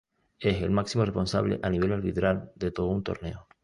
Es 0.39 0.63
el 0.63 0.71
máximo 0.71 1.05
responsable 1.05 1.59
a 1.61 1.69
nivel 1.69 1.93
arbitral 1.93 2.51
de 2.55 2.71
todo 2.71 2.87
un 2.87 3.03
torneo. 3.03 3.45